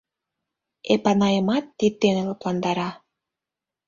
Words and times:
Эпанайымат 0.93 1.65
тиддене 1.77 2.21
лыпландара. 2.29 2.89